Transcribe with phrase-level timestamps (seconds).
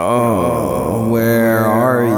[0.00, 2.08] Oh, where are you?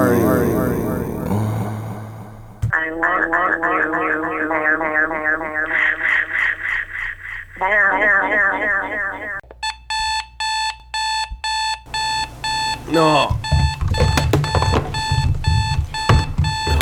[12.92, 13.38] No.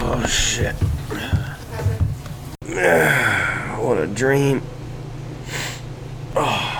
[0.00, 0.74] Oh shit.
[3.78, 4.62] What a dream.
[6.34, 6.78] Oh.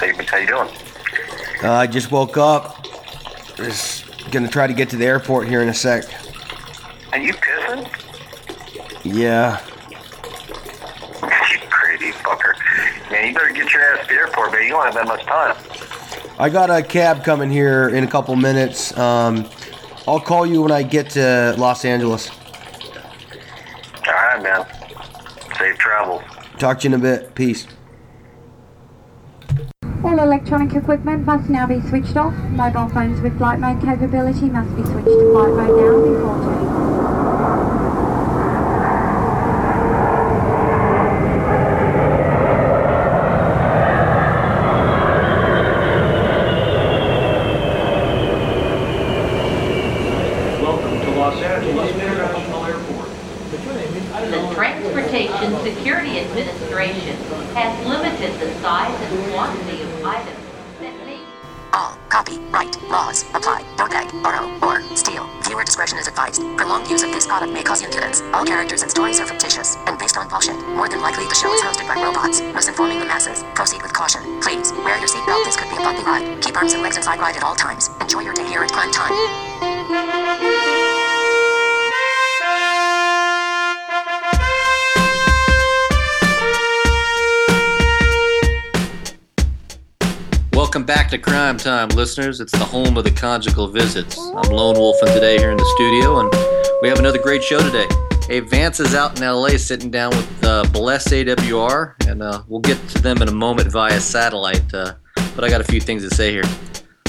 [0.00, 0.68] Hey, how you doing?
[1.62, 2.82] Uh, I just woke up.
[3.56, 6.06] Just gonna try to get to the airport here in a sec.
[7.12, 7.86] Are you pissing?
[9.04, 9.62] Yeah.
[11.20, 12.54] You crazy fucker.
[13.10, 14.62] Man, you better get your ass to the airport, man.
[14.62, 15.56] You don't have that much time.
[16.38, 18.96] I got a cab coming here in a couple minutes.
[18.96, 19.46] Um,
[20.08, 22.30] I'll call you when I get to Los Angeles.
[24.06, 24.66] All right, man.
[25.58, 26.22] Safe travels.
[26.58, 27.34] Talk to you in a bit.
[27.34, 27.66] Peace.
[30.24, 32.32] All electronic equipment must now be switched off.
[32.52, 36.72] Mobile phones with flight mode capability must be switched to flight mode now before turning.
[50.62, 53.10] Welcome to Los Angeles International Airport.
[53.50, 57.16] The Transportation Security Administration
[57.54, 58.03] has limited
[67.82, 68.20] impudence.
[68.32, 70.56] All characters and stories are fictitious and based on bullshit.
[70.68, 73.42] More than likely, the show is hosted by robots, misinforming the masses.
[73.54, 74.22] Proceed with caution.
[74.40, 75.44] Please wear your seatbelt.
[75.44, 76.42] This could be a bumpy ride.
[76.42, 77.88] Keep arms and legs inside ride at all times.
[78.00, 79.12] Enjoy your day here at prime time.
[90.52, 92.40] Welcome back to Crime Time, listeners.
[92.40, 94.18] It's the home of the conjugal visits.
[94.18, 96.53] I'm Lone Wolf, and today here in the studio, and
[96.84, 97.86] we have another great show today.
[98.28, 102.60] Hey, Vance is out in LA sitting down with uh, Bless AWR, and uh, we'll
[102.60, 104.74] get to them in a moment via satellite.
[104.74, 104.92] Uh,
[105.34, 106.42] but I got a few things to say here.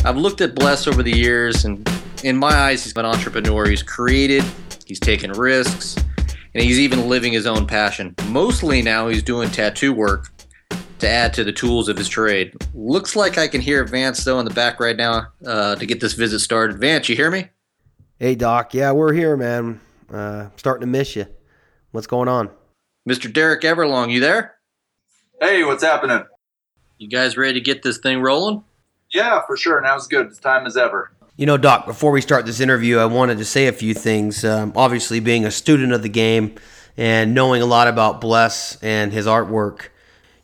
[0.05, 1.85] I've looked at Bless over the years, and
[2.23, 3.67] in my eyes, he's an entrepreneur.
[3.67, 4.45] He's created,
[4.85, 5.97] he's taken risks,
[6.53, 8.15] and he's even living his own passion.
[8.27, 10.29] Mostly now, he's doing tattoo work
[10.99, 12.53] to add to the tools of his trade.
[12.73, 15.99] Looks like I can hear Vance though in the back right now uh, to get
[15.99, 16.79] this visit started.
[16.79, 17.49] Vance, you hear me?
[18.17, 18.73] Hey, Doc.
[18.73, 19.81] Yeah, we're here, man.
[20.09, 21.27] Uh, starting to miss you.
[21.91, 22.49] What's going on?
[23.07, 23.31] Mr.
[23.31, 24.55] Derek Everlong, you there?
[25.41, 26.23] Hey, what's happening?
[26.97, 28.63] You guys ready to get this thing rolling?
[29.13, 29.81] Yeah, for sure.
[29.81, 30.27] Now's good.
[30.27, 31.11] It's time as ever.
[31.35, 34.45] You know, Doc, before we start this interview, I wanted to say a few things.
[34.45, 36.55] Um, obviously, being a student of the game
[36.95, 39.87] and knowing a lot about Bless and his artwork.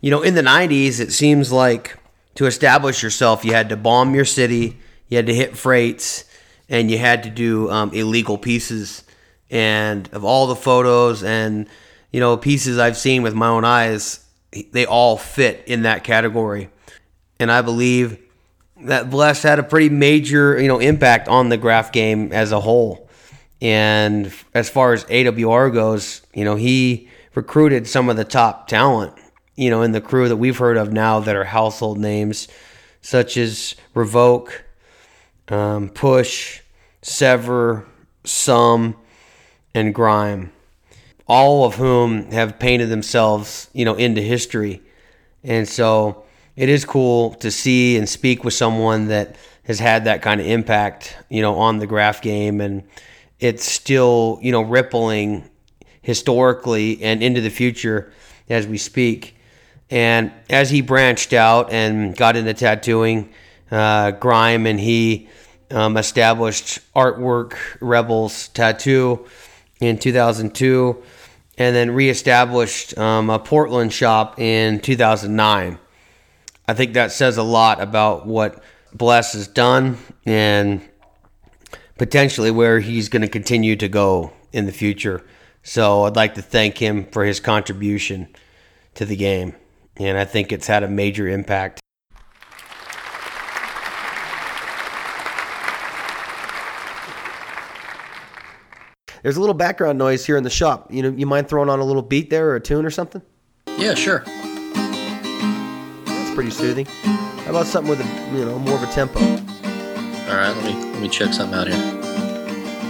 [0.02, 1.98] You know, in the 90s, it seems like
[2.36, 4.78] to establish yourself, you had to bomb your city,
[5.08, 6.26] you had to hit freights,
[6.72, 9.04] and you had to do um, illegal pieces.
[9.52, 11.68] And of all the photos and,
[12.12, 14.26] you know, pieces I've seen with my own eyes,
[14.72, 16.70] they all fit in that category.
[17.40, 18.18] And I believe
[18.86, 22.62] that Bless had a pretty major, you know, impact on the graf game as a
[22.62, 23.10] whole.
[23.62, 29.14] And as far as AWR goes, you know, he recruited some of the top talent,
[29.56, 32.48] you know, in the crew that we've heard of now that are household names,
[33.02, 34.52] such as Revok,
[35.50, 36.62] um, Push,
[37.02, 37.86] Sever,
[38.24, 38.96] Sum,
[39.74, 40.52] and Grime,
[41.28, 44.82] all of whom have painted themselves, you know, into history.
[45.44, 46.24] And so
[46.56, 50.48] it is cool to see and speak with someone that has had that kind of
[50.48, 52.84] impact, you know, on the graf game and
[53.40, 55.50] it's still, you know, rippling
[56.02, 58.12] historically and into the future
[58.50, 59.36] as we speak.
[59.90, 63.30] And as he branched out and got into tattooing,
[63.72, 65.30] uh, Grime and he
[65.72, 69.26] um, established Artwork Rebels Tattoo
[69.80, 71.02] in 2002
[71.58, 75.80] and then reestablished um, a Portland shop in 2009.
[76.68, 78.64] I think that says a lot about what
[78.94, 80.82] Bless has done and
[81.98, 85.24] potentially where he's going to continue to go in the future.
[85.64, 88.28] So I'd like to thank him for his contribution
[88.96, 89.56] to the game.
[89.98, 91.81] And I think it's had a major impact.
[99.24, 100.92] There's a little background noise here in the shop.
[100.92, 103.22] You know, you mind throwing on a little beat there or a tune or something?
[103.78, 104.24] Yeah, sure.
[106.06, 106.86] That's pretty soothing.
[106.86, 109.20] How about something with a you know more of a tempo?
[109.20, 111.78] All right, let me let me check something out here.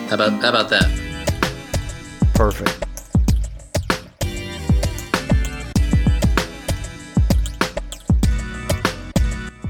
[0.07, 0.85] How about how about that?
[2.33, 2.77] Perfect.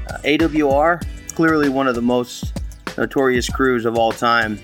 [0.08, 1.02] Uh, AWR,
[1.34, 2.52] clearly one of the most
[2.96, 4.60] notorious crews of all time.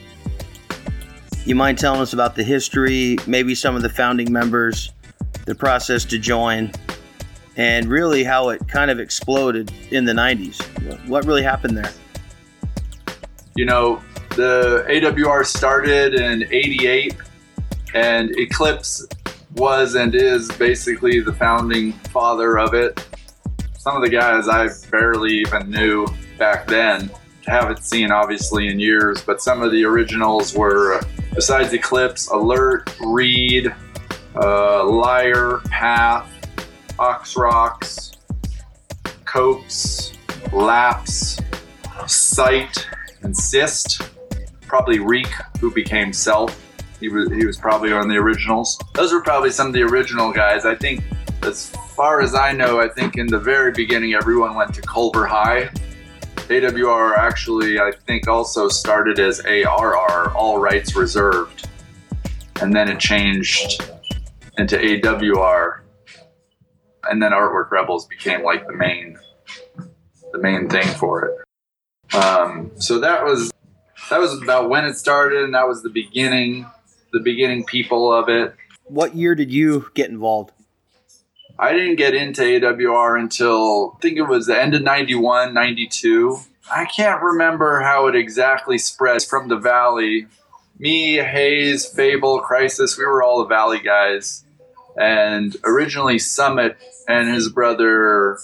[1.49, 4.93] You mind telling us about the history, maybe some of the founding members,
[5.47, 6.71] the process to join,
[7.57, 10.61] and really how it kind of exploded in the 90s?
[11.09, 11.91] What really happened there?
[13.57, 14.03] You know,
[14.37, 17.17] the AWR started in 88,
[17.95, 19.11] and Eklips
[19.57, 23.03] was and is basically the founding father of it.
[23.79, 26.07] Some of the guys I barely even knew
[26.37, 27.11] back then.
[27.47, 31.01] Haven't seen obviously in years, but some of the originals were,
[31.35, 33.75] besides Eklips, Alert, Reed,
[34.35, 36.31] uh, Liar, Path,
[36.99, 38.13] Ox Rocks,
[39.25, 40.13] Copes,
[40.53, 41.41] Laps,
[42.07, 42.87] Sight,
[43.23, 44.03] and Cyst.
[44.63, 45.31] Probably Reek,
[45.61, 46.65] who became Self.
[47.01, 48.79] He was he was probably on the originals.
[48.95, 50.67] Those were probably some of the original guys.
[50.67, 51.05] I think,
[51.43, 55.27] as far as I know, I think in the very beginning everyone went to Culver
[55.27, 55.71] High.
[56.49, 61.69] AWR actually, I think, also started as ARR, All Rights Reserved,
[62.61, 63.83] and then it changed
[64.57, 65.81] into AWR,
[67.09, 69.19] and then Artwork Rebels became like the main
[70.33, 72.15] the main thing for it.
[72.15, 73.53] Um, so that was
[74.11, 76.67] that was about when it started, and that was the beginning
[77.13, 78.55] the beginning people of it.
[78.85, 80.53] What year did you get involved?
[81.59, 86.39] I didn't get into AWR until I think it was the end of 91, 92.
[86.71, 90.27] I can't remember how it exactly spread from the Valley.
[90.79, 94.45] Me, Hayes, Fable, Crisis, we were all the Valley guys.
[94.97, 96.77] And originally, Summit
[97.09, 98.39] and his brother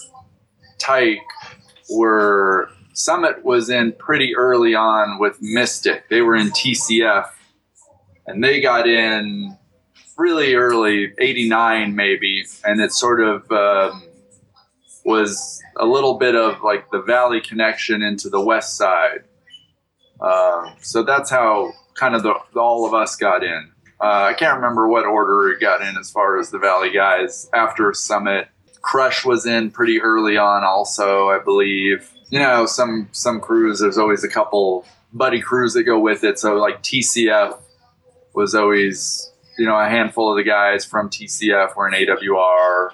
[0.78, 1.19] Tyke
[1.90, 2.70] were.
[2.96, 6.08] Summit was in pretty early on with Mystic.
[6.08, 7.28] They were in TCF
[8.26, 9.56] and they got in
[10.16, 14.02] really early 89 maybe and it sort of um,
[15.05, 19.25] was a little bit of like the valley connection into the west side.
[20.20, 23.70] Uh, so that's how kind of the, all of us got in.
[24.00, 27.49] Uh, i can't remember what order it got in as far as the valley guys.
[27.52, 28.49] After summit
[28.82, 32.10] crush was in pretty early on also i believe.
[32.31, 36.38] You know some some crews there's always a couple buddy crews that go with it.
[36.38, 37.58] So like tcf
[38.34, 42.91] was always, you know, a handful of the guys from TCF were in AWR.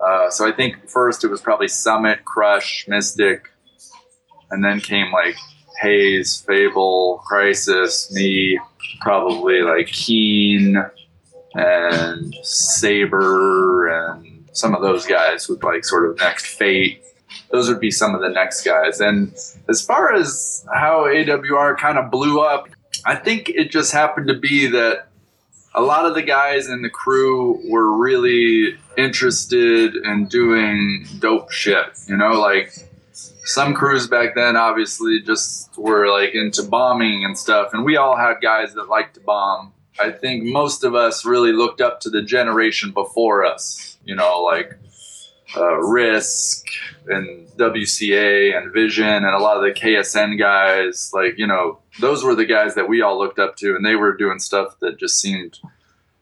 [0.00, 3.48] Uh, so I think first it was probably Summit, Crush, Mystic,
[4.50, 5.36] and then came like
[5.80, 8.58] Hayes, Fable, Crisis, me,
[9.00, 10.76] probably like Keen
[11.54, 17.02] and Saber and some of those guys with like sort of next Fate.
[17.50, 19.00] Those would be some of the next guys.
[19.00, 19.34] And
[19.68, 22.68] as far as how AWR kind of blew up,
[23.04, 25.08] I think it just happened to be that
[25.74, 31.86] a lot of the guys in the crew were really interested in doing dope shit.
[32.06, 32.74] You know, like
[33.44, 38.16] some crews back then obviously just were like into bombing and stuff, and we all
[38.16, 39.72] had guys that liked to bomb.
[40.00, 43.98] I think most of us really looked up to the generation before us.
[44.04, 44.78] You know, like
[45.56, 46.66] uh, Risk
[47.06, 51.10] and WCA and Vision and a lot of the KSN guys.
[51.12, 53.96] Like, you know, those were the guys that we all looked up to, and they
[53.96, 55.58] were doing stuff that just seemed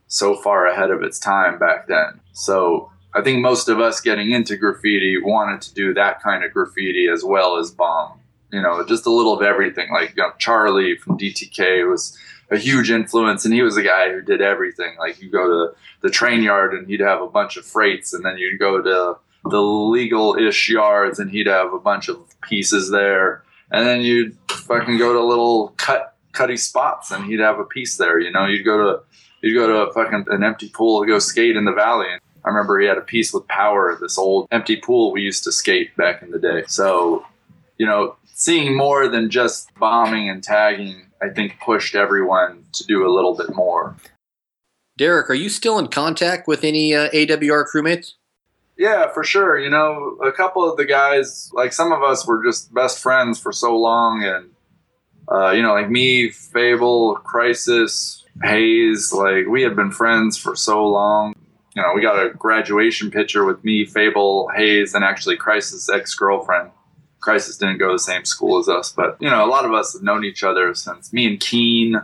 [0.07, 2.21] so far ahead of its time back then.
[2.33, 6.53] So I think most of us getting into graffiti wanted to do that kind of
[6.53, 8.19] graffiti as well as bomb.
[8.53, 9.91] You know, just a little of everything.
[9.93, 12.19] Like you know, Charlie from DTK was
[12.51, 14.97] a huge influence, and he was a guy who did everything.
[14.99, 18.25] Like you go to the train yard, and he'd have a bunch of freights, and
[18.25, 23.43] then you'd go to the legal-ish yards, and he'd have a bunch of pieces there
[23.71, 27.97] and then you'd fucking go to little cut cutty spots, and he'd have a piece
[27.97, 28.19] there.
[28.19, 29.03] You know, you'd go to
[29.43, 32.09] you'd go to a fucking an empty pool to go skate in the valley.
[32.45, 35.53] I remember he had a piece with power, this old empty pool we used to
[35.53, 36.65] skate back in the day.
[36.69, 37.27] So,
[37.77, 43.07] you know, seeing more than just bombing and tagging, I think pushed everyone to do
[43.07, 43.97] a little bit more.
[44.97, 48.13] Derek, are you still in contact with any uh, AWR crewmates?
[48.77, 49.59] Yeah, for sure.
[49.59, 53.39] You know, a couple of the guys, like some of us were just best friends
[53.39, 54.25] for so long.
[54.25, 54.51] And,
[55.31, 60.87] uh, you know, like me, Fable, Crisis, Hayes, like we had been friends for so
[60.87, 61.35] long.
[61.77, 66.15] You know, we got a graduation picture with me, Fable, Hayes, and actually Crisis' ex
[66.15, 66.71] girlfriend.
[67.21, 69.73] Crisis didn't go to the same school as us, but, you know, a lot of
[69.73, 72.01] us have known each other since me and Keen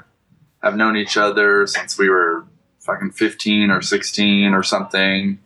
[0.63, 2.45] have known each other since we were
[2.81, 5.39] fucking 15 or 16 or something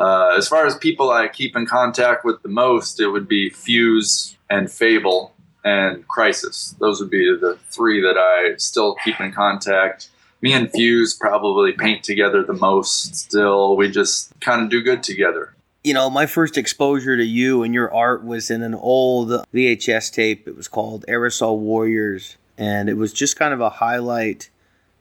[0.00, 3.50] uh, as far as people I keep in contact with the most, it would be
[3.50, 6.74] Fuse and Fable and Crisis.
[6.80, 10.08] Those would be the three that I still keep in contact.
[10.40, 13.76] Me and Fuse probably paint together the most still.
[13.76, 15.54] We just kind of do good together.
[15.82, 20.12] You know, my first exposure to you and your art was in an old VHS
[20.12, 20.46] tape.
[20.46, 24.50] It was called Aerosol Warriors, and it was just kind of a highlight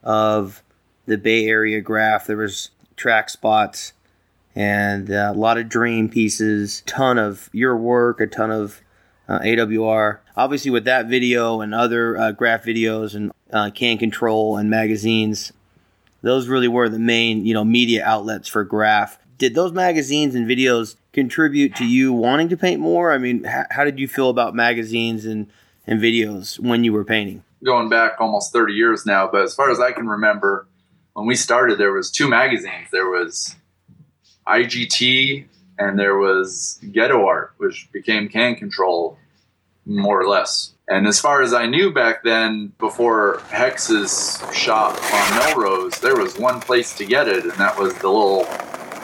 [0.04, 0.64] of
[1.06, 2.28] the Bay Area graf.
[2.28, 3.92] There was track spots
[4.56, 8.82] and uh, a lot of dream pieces, ton of your work, a ton of
[9.28, 10.20] uh, AWR.
[10.38, 15.52] Obviously, with that video and other uh, graf videos and uh, can control and magazines,
[16.22, 19.20] those really were the main you know media outlets for graf.
[19.40, 23.12] Did those magazines and videos contribute to you wanting to paint more?
[23.14, 25.48] I mean, h- how did you feel about magazines and
[25.88, 27.44] and videos when you were painting?
[27.64, 30.68] Going back almost 30 years now, but as far as I can remember,
[31.14, 32.90] when we started, there was two magazines.
[32.92, 33.56] There was
[34.46, 35.46] IGT
[35.80, 39.18] and there was Ghetto Art, which became Can Control,
[39.86, 40.74] more or less.
[40.90, 46.38] And as far as I knew back then, before Hex's shop on Melrose, there was
[46.38, 48.46] one place to get it, and that was the little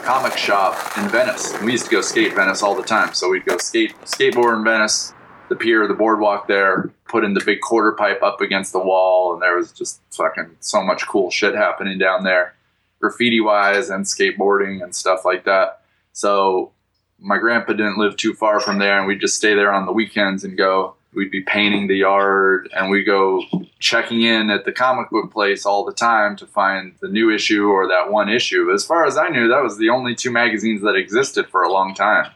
[0.06, 1.52] comic shop in Venice.
[1.54, 4.56] And we used to go skate Venice all the time, so we'd go skate skateboard
[4.56, 5.12] in Venice,
[5.48, 9.32] the pier, the boardwalk there, put in the big quarter pipe up against the wall,
[9.32, 12.54] and there was just fucking so much cool shit happening down there,
[13.00, 15.80] graffiti wise and skateboarding and stuff like that.
[16.12, 16.70] So
[17.18, 19.92] my grandpa didn't live too far from there, and we'd just stay there on the
[19.92, 20.94] weekends and go.
[21.16, 23.42] We'd be painting the yard, and we go
[23.78, 27.68] checking in at the comic book place all the time to find the new issue
[27.68, 28.70] or that one issue.
[28.70, 31.72] As far as I knew, that was the only two magazines that existed for a
[31.72, 32.30] long time.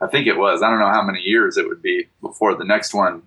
[0.00, 0.62] I think it was.
[0.62, 3.22] I don't know how many years it would be before the next one,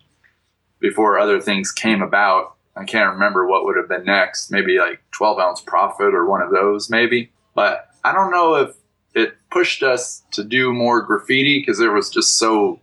[0.80, 2.56] before other things came about.
[2.78, 4.50] I can't remember what would have been next.
[4.50, 7.34] Maybe like 12 ounce Prophet or one of those, maybe.
[7.54, 8.78] But I don't know if
[9.14, 12.80] it pushed us to do more graffiti because there was just so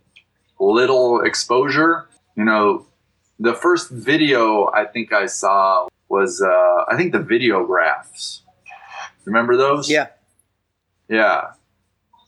[0.59, 2.07] little exposure.
[2.35, 2.85] You know,
[3.39, 8.41] the first video I think I saw was, uh, I think the videographs.
[9.25, 9.89] Remember those?
[9.89, 10.07] Yeah.
[11.07, 11.51] Yeah.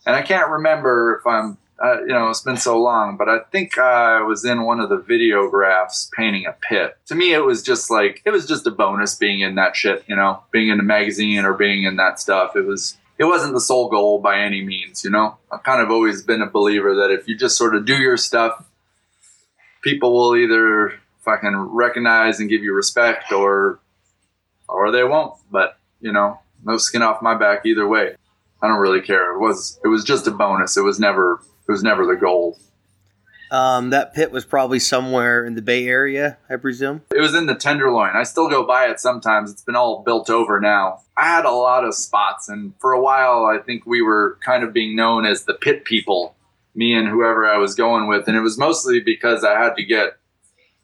[0.06, 3.40] And I can't remember if I'm, uh, you know, it's been so long, but I
[3.52, 6.96] think I was in one of the videographs painting a pit.
[7.06, 10.04] To me, it was just like, it was just a bonus being in that shit,
[10.06, 12.56] you know, being in a magazine or being in that stuff.
[12.56, 15.38] It was, it wasn't the sole goal by any means, you know.
[15.50, 18.16] I've kind of always been a believer that if you just sort of do your
[18.16, 18.64] stuff,
[19.82, 23.80] people will either fucking recognize and give you respect or,
[24.68, 25.34] or they won't.
[25.50, 28.16] But, you know, no skin off my back either way.
[28.62, 29.34] I don't really care.
[29.34, 30.76] It was it was just a bonus.
[30.76, 32.58] It was never it was never the goal.
[33.50, 37.02] Um, that pit was probably somewhere in the Bay Area, I presume.
[37.14, 38.10] It was in the Tenderloin.
[38.14, 39.50] I still go by it sometimes.
[39.50, 41.00] It's been all built over now.
[41.16, 44.64] I had a lot of spots, and for a while, I think we were kind
[44.64, 46.34] of being known as the pit people,
[46.74, 48.28] me and whoever I was going with.
[48.28, 50.16] And it was mostly because I had to get,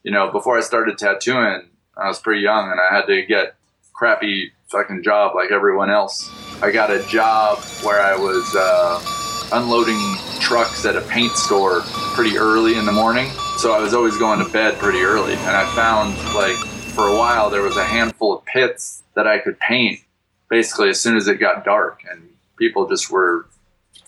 [0.03, 3.57] you know, before I started tattooing, I was pretty young and I had to get
[3.93, 6.31] crappy fucking job like everyone else.
[6.63, 9.22] I got a job where I was uh,
[9.53, 11.83] unloading trucks at a paint store
[12.15, 13.31] pretty early in the morning.
[13.59, 15.35] So I was always going to bed pretty early.
[15.35, 16.57] And I found, like,
[16.95, 20.01] for a while, there was a handful of pits that I could paint
[20.49, 22.01] basically as soon as it got dark.
[22.11, 23.47] And people just were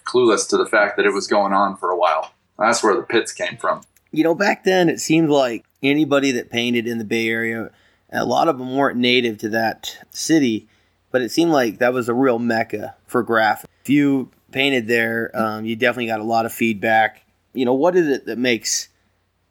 [0.05, 2.33] clueless to the fact that it was going on for a while.
[2.59, 3.83] That's where the pits came from.
[4.11, 7.71] You know, back then it seemed like anybody that painted in the Bay Area,
[8.13, 10.69] a lot of them weren't native to that city,
[11.11, 13.69] but it seemed like that was a real mecca for graphic.
[13.83, 17.23] If you painted there, um, you definitely got a lot of feedback.
[17.53, 18.89] You know, what is it that makes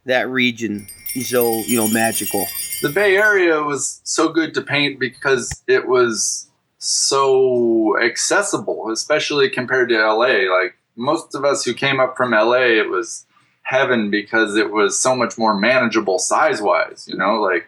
[0.05, 0.87] that region
[1.21, 2.45] so, you know, magical?
[2.81, 9.89] The Bay Area was so good to paint because it was so accessible, especially compared
[9.89, 10.51] to LA.
[10.51, 13.25] Like most of us who came up from LA, it was
[13.63, 17.67] heaven because it was so much more manageable size wise, you know, like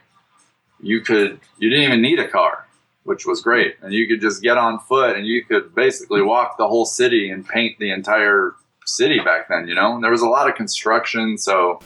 [0.82, 2.65] you could you didn't even need a car,
[3.06, 3.76] which was great.
[3.82, 7.30] And you could just get on foot and you could basically walk the whole city
[7.30, 9.96] and paint the entire city back then, you know.
[9.96, 11.80] And there was a lot of construction, so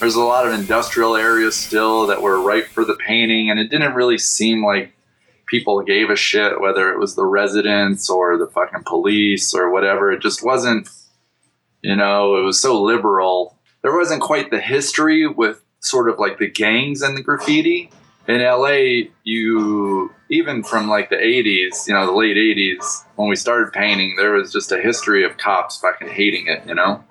[0.00, 3.70] there's a lot of industrial areas still that were ripe for the painting and it
[3.70, 4.94] didn't really seem like
[5.46, 10.10] people gave a shit whether it was the residents or the fucking police or whatever.
[10.10, 10.88] It just wasn't,
[11.82, 13.58] you know, it was so liberal.
[13.82, 17.90] There wasn't quite the history with sort of like the gangs and the graffiti.
[18.28, 23.36] In LA, you, even from like the 80s, you know, the late 80s, when we
[23.36, 27.02] started painting, there was just a history of cops fucking hating it, you know?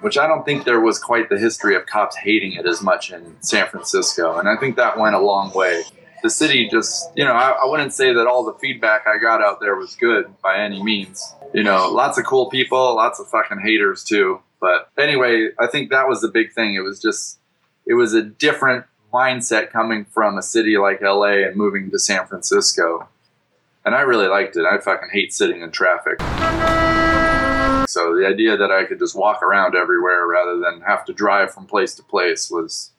[0.00, 3.12] Which I don't think there was quite the history of cops hating it as much
[3.12, 4.38] in San Francisco.
[4.38, 5.84] And I think that went a long way
[6.26, 9.40] the city just, you know, I, I, wouldn't say that all the feedback I got
[9.40, 11.34] out there was good by any means.
[11.54, 14.40] You know, lots of cool people, lots of fucking haters too.
[14.60, 16.74] But anyway, I think that was the big thing.
[16.74, 17.38] It was just,
[17.86, 22.26] it was a different mindset coming from a city like LA and moving to San
[22.26, 23.08] Francisco.
[23.84, 24.66] And I really liked it.
[24.66, 26.20] I fucking hate sitting in traffic.
[27.88, 31.54] So the idea that I could just walk around everywhere rather than have to drive
[31.54, 32.90] from place to place was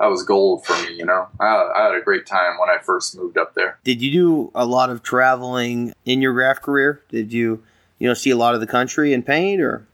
[0.00, 0.96] that was gold for me.
[0.96, 3.78] You know, I, I had a great time when I first moved up there.
[3.84, 7.02] Did you do a lot of traveling in your graf career?
[7.10, 7.62] Did you,
[7.98, 9.86] you know, see a lot of the country and paint, or?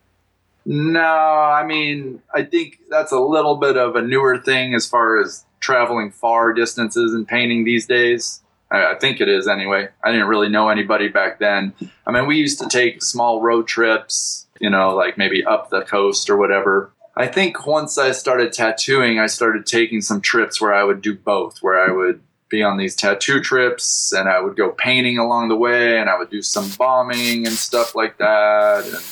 [0.67, 5.21] No, I mean, I think that's a little bit of a newer thing as far
[5.21, 8.43] as traveling far distances and painting these days.
[8.71, 9.89] I, I think it is anyway.
[10.05, 11.73] I didn't really know anybody back then.
[12.07, 15.81] I mean, we used to take small road trips, you know, like maybe up the
[15.81, 16.93] coast or whatever.
[17.17, 21.17] I think once I started tattooing, I started taking some trips where I would do
[21.17, 25.49] both, where I would be on these tattoo trips and I would go painting along
[25.49, 29.03] the way and I would do some bombing and stuff like that and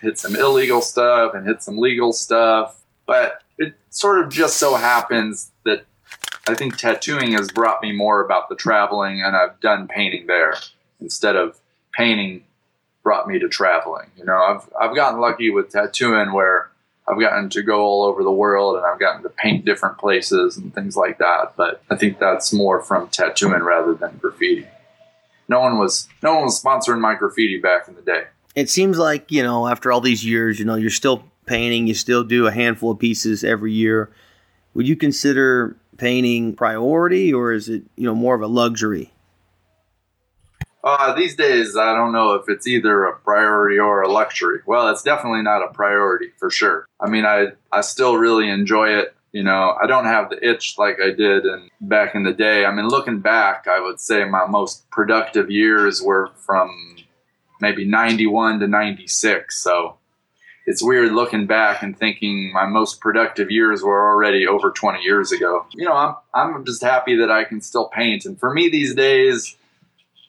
[0.00, 2.80] hit some illegal stuff and hit some legal stuff.
[3.06, 5.50] But it sort of just so happens
[6.48, 10.54] I think tattooing has brought me more about the traveling and I've done painting there
[11.00, 11.58] instead of
[11.92, 12.44] painting
[13.02, 14.10] brought me to traveling.
[14.16, 16.70] You know, I've I've gotten lucky with tattooing where
[17.08, 20.56] I've gotten to go all over the world and I've gotten to paint different places
[20.56, 21.54] and things like that.
[21.56, 24.66] But I think that's more from tattooing rather than graffiti.
[25.48, 28.24] No one was no one was sponsoring my graffiti back in the day.
[28.54, 31.86] It seems like you know after all these years, you know, you're still painting.
[31.86, 34.10] You still do a handful of pieces every year.
[34.74, 39.12] Would you consider painting priority, or is it you know more of a luxury?
[40.86, 44.60] Uh, these days, I don't know if it's either a priority or a luxury.
[44.66, 46.86] Well, it's definitely not a priority for sure.
[47.00, 49.14] I mean, I I still really enjoy it.
[49.32, 52.64] You know, I don't have the itch like I did in, back in the day.
[52.64, 56.96] I mean, looking back, I would say my most productive years were from
[57.60, 59.58] maybe 91 to 96.
[59.58, 59.96] So
[60.66, 65.30] it's weird looking back and thinking my most productive years were already over 20 years
[65.30, 65.64] ago.
[65.72, 68.24] You know, I'm I'm just happy that I can still paint.
[68.26, 69.56] And for me these days,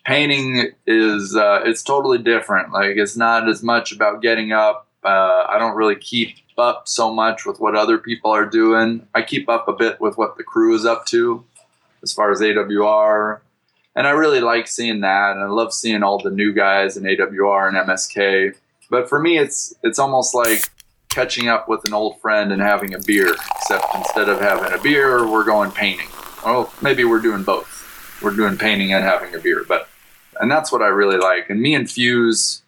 [0.06, 2.72] painting is uh, it's totally different.
[2.72, 4.88] Like it's not as much about getting up.
[5.04, 9.08] Uh, I don't really keep up so much with what other people are doing.
[9.16, 11.44] I keep up a bit with what the crew is up to,
[12.04, 13.40] as far as AWR,
[13.96, 15.32] and I really like seeing that.
[15.32, 18.56] And I love seeing all the new guys in AWR and MSK.
[18.90, 20.70] But for me, it's it's almost like
[21.10, 23.36] catching up with an old friend and having a beer.
[23.56, 26.10] Except instead of having a beer, we're going painting.
[26.46, 28.20] Well, maybe we're doing both.
[28.22, 29.90] We're doing painting and having a beer, but
[30.40, 31.50] and that's what I really like.
[31.50, 32.62] And me and Fuse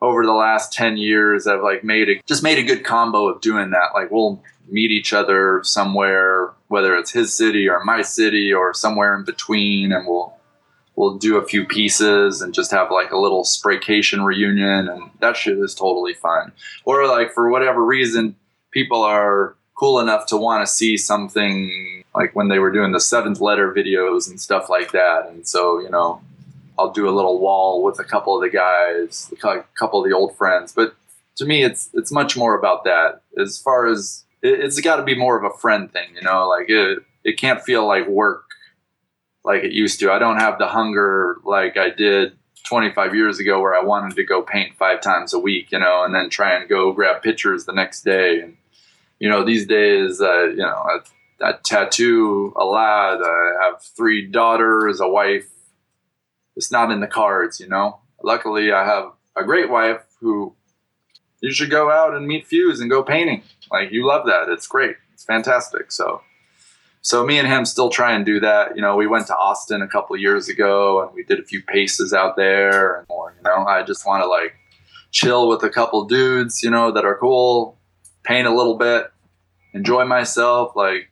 [0.00, 3.40] over the last 10 years i've like made a just made a good combo of
[3.40, 3.94] doing that.
[3.94, 9.14] Like we'll meet each other somewhere, whether it's his city or my city or somewhere
[9.14, 10.34] in between, and we'll
[10.96, 15.36] we'll do a few pieces and just have like a little spraycation reunion and that
[15.36, 16.52] shit is totally fun.
[16.84, 18.36] Or like for whatever reason,
[18.70, 23.00] people are cool enough to want to see something like when they were doing the
[23.00, 25.28] seventh letter videos and stuff like that.
[25.28, 26.20] And so, you know,
[26.78, 30.14] I'll do a little wall with a couple of the guys, a couple of the
[30.14, 30.72] old friends.
[30.72, 30.94] But
[31.36, 33.22] to me, it's it's much more about that.
[33.38, 36.48] As far as it, it's got to be more of a friend thing, you know.
[36.48, 38.44] Like it, it can't feel like work
[39.44, 40.12] like it used to.
[40.12, 42.32] I don't have the hunger like I did
[42.66, 46.04] 25 years ago, where I wanted to go paint five times a week, you know,
[46.04, 48.40] and then try and go grab pictures the next day.
[48.40, 48.56] And
[49.18, 50.98] you know, these days, uh, you know, I,
[51.42, 53.18] I tattoo a lad.
[53.22, 55.48] I have three daughters, a wife,
[56.56, 58.00] it's not in the cards, you know.
[58.22, 60.54] Luckily, I have a great wife who
[61.40, 63.42] you should go out and meet Fuse and go painting.
[63.70, 64.48] Like you love that.
[64.48, 64.96] It's great.
[65.12, 65.90] It's fantastic.
[65.90, 66.22] So,
[67.02, 68.76] so me and him still try and do that.
[68.76, 71.60] You know, we went to Austin a couple years ago and we did a few
[71.60, 73.34] paces out there and more.
[73.36, 74.54] You know, I just want to like
[75.10, 77.76] chill with a couple dudes, you know, that are cool,
[78.22, 79.10] paint a little bit,
[79.74, 81.10] enjoy myself, like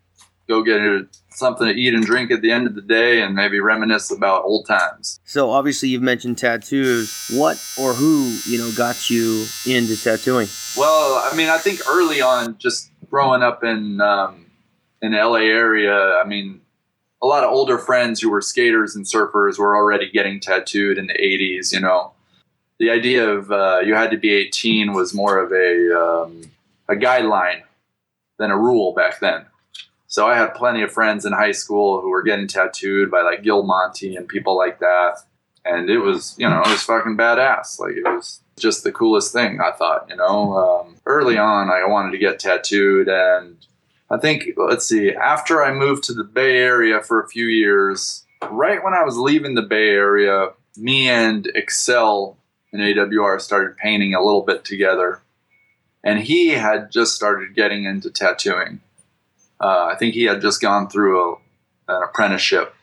[0.48, 0.80] go get
[1.30, 4.44] something to eat and drink at the end of the day and maybe reminisce about
[4.44, 5.18] old times.
[5.24, 7.32] So obviously you've mentioned tattoos.
[7.32, 10.48] What or who, you know, got you into tattooing?
[10.76, 14.46] Well, I mean, I think early on, just growing up in um,
[15.02, 16.60] in LA area, I mean,
[17.22, 21.06] a lot of older friends who were skaters and surfers were already getting tattooed in
[21.06, 22.12] the 80s, you know.
[22.78, 26.50] The idea of uh, you had to be 18 was more of a um,
[26.88, 27.62] a guideline
[28.38, 29.44] than a rule back then.
[30.06, 33.44] So I had plenty of friends in high school who were getting tattooed by like
[33.44, 35.18] Gill Montie and people like that.
[35.64, 37.78] And it was, you know, it was fucking badass.
[37.78, 40.54] Like it was just the coolest thing, I thought, you know.
[40.54, 43.08] Um, early on, I wanted to get tattooed.
[43.08, 43.56] And
[44.10, 48.24] I think, let's see, after I moved to the Bay Area for a few years,
[48.50, 52.36] right when I was leaving the Bay Area, me and Excel
[52.72, 55.22] and AWR started painting a little bit together.
[56.02, 58.80] And he had just started getting into tattooing
[59.60, 61.36] uh, I think he had just gone through a,
[61.88, 62.74] an apprenticeship.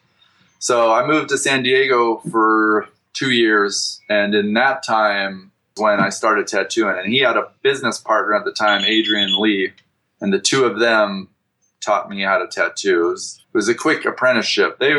[0.59, 6.09] So I moved to San Diego for two years, and in that time, when I
[6.09, 6.97] started tattooing.
[6.97, 9.73] And he had a business partner at the time, Adrian Lee,
[10.21, 11.29] and the two of them
[11.81, 13.07] taught me how to tattoo.
[13.07, 14.79] It was, it was a quick apprenticeship.
[14.79, 14.93] They,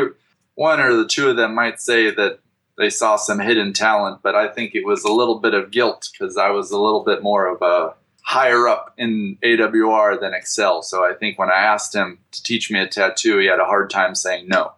[0.55, 2.39] one or the two of them might say that
[2.77, 6.09] they saw some hidden talent, but I think it was a little bit of guilt
[6.11, 10.81] because I was a little bit more of a higher up in AWR than Excel.
[10.81, 13.65] So I think when I asked him to teach me a tattoo, he had a
[13.65, 14.73] hard time saying no.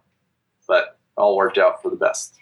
[0.66, 2.34] But all worked out for the best.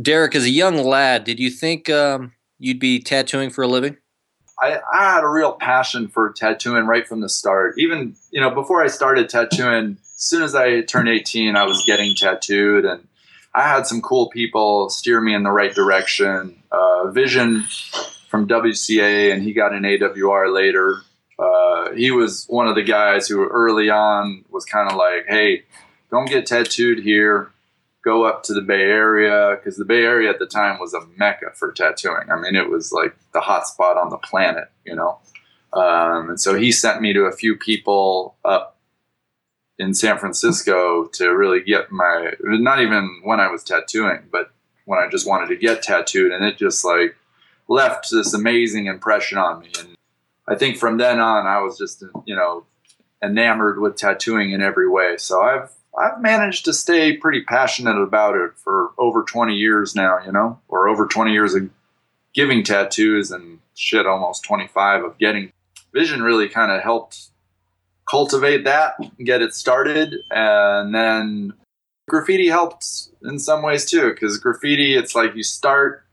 [0.00, 3.96] Derek, as a young lad, did you think um, you'd be tattooing for a living?
[4.58, 7.78] I, I had a real passion for tattooing right from the start.
[7.78, 11.84] Even, you know, before I started tattooing, as soon as I turned 18, I was
[11.84, 13.06] getting tattooed and
[13.54, 16.62] I had some cool people steer me in the right direction.
[16.70, 17.64] Uh, Vision
[18.28, 21.00] from WCA, and he got an AWR later.
[21.38, 25.62] Uh, he was one of the guys who early on was kind of like, hey,
[26.10, 27.50] don't get tattooed here.
[28.06, 31.00] Go up to the Bay Area because the Bay Area at the time was a
[31.16, 32.30] mecca for tattooing.
[32.30, 35.18] I mean, it was like the hot spot on the planet, you know.
[35.72, 38.78] Um, and so he sent me to a few people up
[39.78, 44.50] in San Francisco to really get my not even when I was tattooing, but
[44.84, 47.16] when I just wanted to get tattooed, and it just like
[47.68, 49.70] left this amazing impression on me.
[49.78, 49.96] And
[50.48, 52.64] I think from then on, I was just you know
[53.22, 55.16] enamored with tattooing in every way.
[55.18, 60.18] So I've I've managed to stay pretty passionate about it for over 20 years now,
[60.24, 61.70] you know, or over 20 years of
[62.34, 65.52] giving tattoos and shit, almost 25 of getting.
[65.92, 67.30] Vision really kind of helped
[68.08, 71.52] cultivate that, get it started, and then
[72.08, 76.04] graffiti helped in some ways too, because graffiti, it's like you start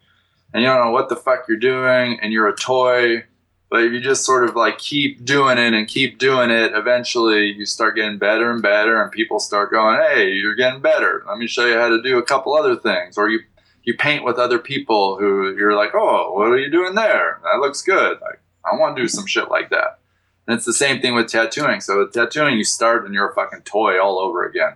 [0.53, 3.23] and you don't know what the fuck you're doing, and you're a toy,
[3.73, 7.53] but if you just sort of like keep doing it and keep doing it, eventually
[7.53, 11.23] you start getting better and better, and people start going, "Hey, you're getting better.
[11.27, 13.39] Let me show you how to do a couple other things." Or you
[13.81, 17.39] you paint with other people who you're like, "Oh, what are you doing there?
[17.41, 18.21] That looks good.
[18.21, 19.97] Like, I want to do some shit like that."
[20.45, 21.81] And it's the same thing with tattooing.
[21.81, 24.73] So with tattooing, you start and you're a fucking toy all over again.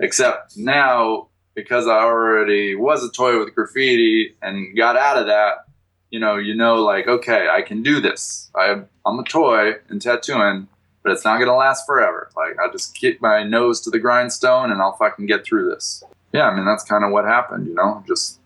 [0.00, 5.66] Except now, because I already was a toy with graffiti and got out of that,
[6.12, 8.50] you know, you know, like, okay, I can do this.
[8.54, 10.68] I, I'm a toy in tattooing,
[11.02, 12.30] but it's not going to last forever.
[12.36, 16.04] Like, I'll just keep my nose to the grindstone and I'll fucking get through this.
[16.34, 18.38] Yeah, I mean, that's kind of what happened, you know, just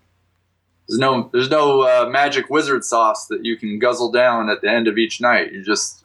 [0.89, 4.71] there's no there's no uh, magic wizard sauce that you can guzzle down at the
[4.71, 5.53] end of each night.
[5.53, 6.05] You just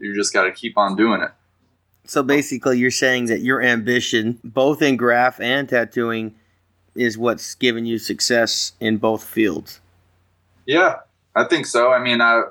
[0.00, 1.30] you just got to keep on doing it.
[2.04, 6.34] So basically, you're saying that your ambition, both in graf and tattooing,
[6.96, 9.80] is what's given you success in both fields.
[10.66, 10.96] Yeah,
[11.34, 11.92] I think so.
[11.92, 12.42] I mean, I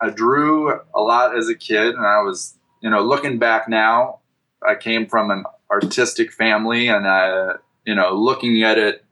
[0.00, 4.20] I drew a lot as a kid, and I was, you know, looking back now,
[4.66, 9.04] I came from an artistic family, and I, you know, looking at it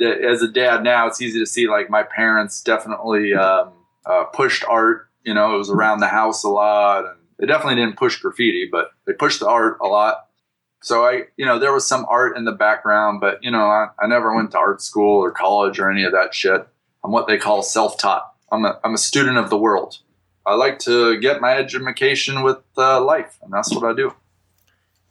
[0.00, 3.72] as a dad now, it's easy to see like my parents definitely um,
[4.06, 5.08] uh, pushed art.
[5.24, 8.68] You know, it was around the house a lot, and they definitely didn't push graffiti,
[8.70, 10.27] but they pushed the art a lot.
[10.80, 13.88] So I, you know, there was some art in the background, but you know, I,
[14.00, 16.66] I never went to art school or college or any of that shit.
[17.04, 18.32] I'm what they call self-taught.
[18.50, 19.98] I'm a, I'm a student of the world.
[20.46, 24.14] I like to get my education with uh, life, and that's what I do.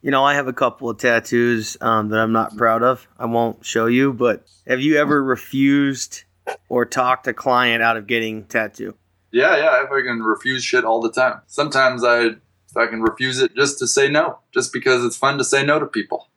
[0.02, 3.08] You know, I have a couple of tattoos um, that I'm not proud of.
[3.20, 6.24] I won't show you, but have you ever refused
[6.70, 8.96] or talked a client out of getting tattoo?
[9.32, 9.84] Yeah, yeah.
[9.84, 11.42] If I can refuse shit all the time.
[11.46, 12.30] Sometimes I
[12.78, 15.80] I can refuse it just to say no, just because it's fun to say no
[15.80, 16.28] to people.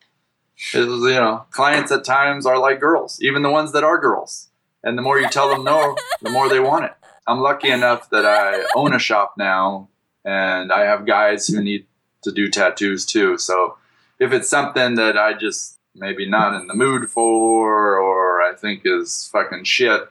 [0.74, 3.98] It was, you know, clients at times are like girls, even the ones that are
[3.98, 4.48] girls.
[4.82, 6.92] And the more you tell them no, the more they want it.
[7.26, 9.88] I'm lucky enough that I own a shop now,
[10.24, 11.86] and I have guys who need
[12.22, 13.38] to do tattoos too.
[13.38, 13.76] So
[14.18, 18.82] if it's something that I just maybe not in the mood for, or I think
[18.84, 20.10] is fucking shit,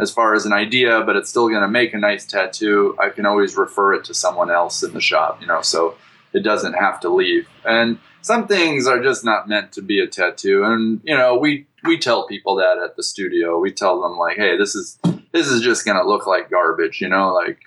[0.00, 3.10] as far as an idea, but it's still going to make a nice tattoo, I
[3.10, 5.96] can always refer it to someone else in the shop, you know, so
[6.32, 7.48] it doesn't have to leave.
[7.64, 10.64] And some things are just not meant to be a tattoo.
[10.64, 13.58] And, you know, we, we tell people that at the studio.
[13.58, 14.98] We tell them like, hey, this is,
[15.32, 17.58] this is just going to look like garbage, you know, like,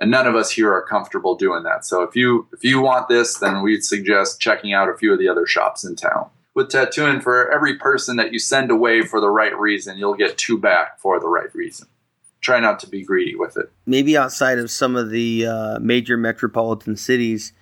[0.00, 1.84] and none of us here are comfortable doing that.
[1.84, 5.18] So if you, if you want this, then we'd suggest checking out a few of
[5.18, 9.20] the other shops in town with tattooing, for every person that you send away for
[9.20, 11.88] the right reason, you'll get two back for the right reason.
[12.40, 13.70] Try not to be greedy with it.
[13.86, 17.52] Maybe outside of some of the uh, major metropolitan cities,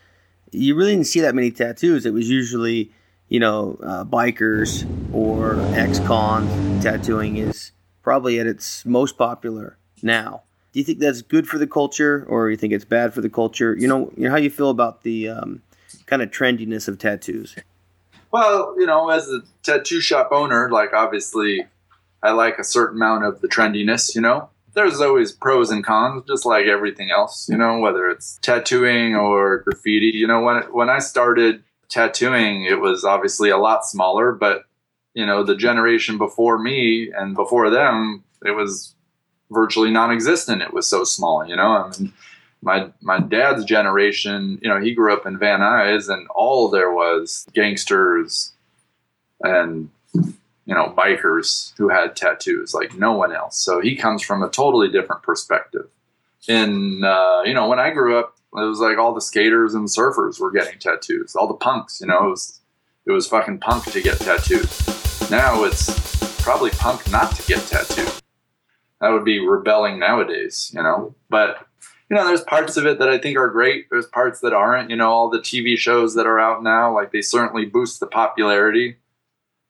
[0.53, 2.07] you really didn't see that many tattoos.
[2.07, 2.93] It was usually,
[3.29, 6.83] you know, uh, bikers or ex-cons.
[6.83, 7.73] Tattooing is
[8.03, 10.43] probably at its most popular now.
[10.73, 13.31] Do you think that's good for the culture, or you think it's bad for the
[13.31, 13.77] culture?
[13.77, 15.63] You know, you know how you feel about the um,
[16.07, 17.57] kind of trendiness of tattoos.
[18.31, 21.67] Well, you know, as a tattoo shop owner, like obviously
[22.23, 24.51] I like a certain amount of the trendiness, you know.
[24.75, 29.63] There's always pros and cons, just like everything else, you know, whether it's tattooing or
[29.63, 30.13] graffiti.
[30.15, 34.65] You know, when when I started tattooing, it was obviously a lot smaller, but
[35.15, 38.95] you know, the generation before me and before them, it was
[39.51, 40.63] virtually non-existent.
[40.63, 41.63] It was so small, you know.
[41.63, 42.13] I mean,
[42.63, 46.93] my my dad's generation, you know, he grew up in Van Nuys, and all there
[46.93, 48.53] was gangsters
[49.43, 53.59] and you know bikers who had tattoos, like no one else.
[53.59, 55.89] So he comes from a totally different perspective.
[56.49, 59.87] And uh, you know, when I grew up, it was like all the skaters and
[59.87, 61.37] surfers were getting tattoos.
[61.37, 62.61] All the punks, you know, it was
[63.07, 65.31] it was fucking punk to get tattoos.
[65.31, 68.13] Now it's probably punk not to get tattooed.
[69.01, 71.15] That would be rebelling nowadays, you know.
[71.31, 71.68] But
[72.11, 73.91] you know, there's parts of it that I think are great.
[73.91, 74.91] There's parts that aren't.
[74.91, 78.07] You know, all the TV shows that are out now, like they certainly boost the
[78.07, 78.97] popularity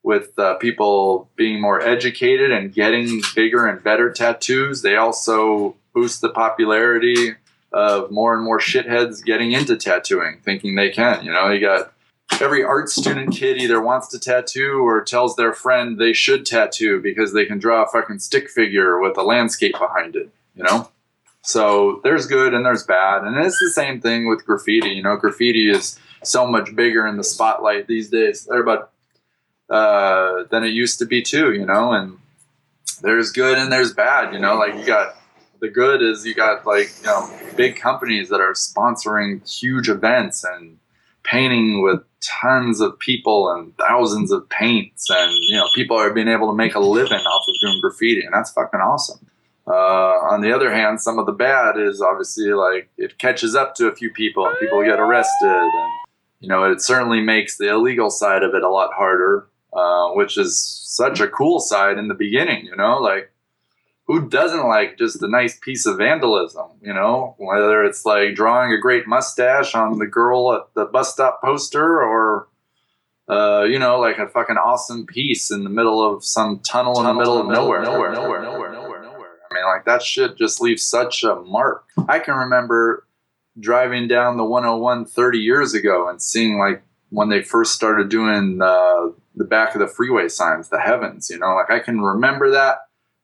[0.05, 4.83] with uh, people being more educated and getting bigger and better tattoos.
[4.83, 7.35] They also boost the popularity
[7.73, 11.25] of more and more shitheads getting into tattooing, thinking they can.
[11.25, 11.93] You know, you got
[12.41, 17.01] every art student kid either wants to tattoo or tells their friend they should tattoo
[17.01, 20.89] because they can draw a fucking stick figure with a landscape behind it, you know?
[21.49, 23.25] So there's good and there's bad.
[23.25, 24.91] And it's the same thing with graffiti.
[24.91, 28.45] You know, graffiti is so much bigger in the spotlight these days.
[28.45, 28.91] They're about
[29.71, 32.19] uh, than it used to be too, you know, and
[33.01, 35.17] there's good and there's bad, you know, like you got
[35.61, 40.45] the good is you got like, you know, big companies that are sponsoring huge events
[40.45, 40.79] and
[41.25, 46.27] painting with tons of people and thousands of paints and you know people are being
[46.27, 49.28] able to make a living off of doing graffiti and that's fucking awesome
[49.69, 53.75] uh, on the other hand some of the bad is obviously like it catches up
[53.75, 55.91] to a few people and people get arrested and
[56.41, 60.39] you know it certainly makes the illegal side of it a lot harder uh, which
[60.39, 62.99] is such a cool side in the beginning you know?
[62.99, 63.31] Like
[64.09, 67.35] who doesn't like just a nice piece of vandalism, you know?
[67.39, 72.01] Whether it's like drawing a great mustache on the girl at the bus stop poster
[72.03, 72.49] or,
[73.29, 77.11] uh, you know, like a fucking awesome piece in the middle of some tunnel, tunnel
[77.11, 78.73] in the middle of nowhere, nowhere, nowhere, nowhere, nowhere,
[79.65, 81.85] like that shit just leaves such a mark.
[82.09, 83.07] I can remember
[83.59, 88.61] driving down the 101 30 years ago and seeing like when they first started doing
[88.63, 92.51] uh, the back of the freeway signs, the heavens, you know, like I can remember
[92.51, 92.79] that